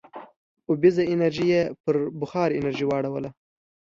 اوبیزه 0.69 1.03
انرژي 1.13 1.45
یې 1.53 1.61
پر 1.83 1.95
بخار 2.21 2.49
انرژۍ 2.59 2.85
واړوله. 2.87 3.29